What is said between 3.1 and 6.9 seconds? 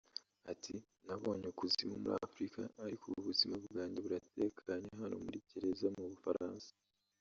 ubuzima bwanjye buratekanye hano muri gereza mu Bufaransa”